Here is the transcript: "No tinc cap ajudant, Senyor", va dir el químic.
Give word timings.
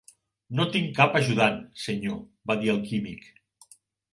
"No 0.59 0.63
tinc 0.75 0.87
cap 0.99 1.17
ajudant, 1.19 1.59
Senyor", 1.83 2.17
va 2.53 2.59
dir 2.65 2.73
el 2.77 2.81
químic. 2.89 3.29